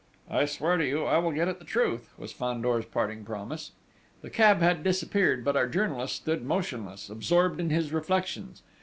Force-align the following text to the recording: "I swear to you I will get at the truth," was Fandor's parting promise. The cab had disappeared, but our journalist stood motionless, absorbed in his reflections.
"I 0.31 0.45
swear 0.45 0.77
to 0.77 0.83
you 0.83 1.03
I 1.03 1.19
will 1.19 1.31
get 1.31 1.47
at 1.47 1.59
the 1.59 1.63
truth," 1.63 2.09
was 2.17 2.31
Fandor's 2.33 2.87
parting 2.87 3.23
promise. 3.23 3.73
The 4.23 4.31
cab 4.31 4.57
had 4.57 4.83
disappeared, 4.83 5.45
but 5.45 5.55
our 5.55 5.67
journalist 5.67 6.15
stood 6.15 6.43
motionless, 6.43 7.07
absorbed 7.07 7.59
in 7.59 7.69
his 7.69 7.93
reflections. 7.93 8.63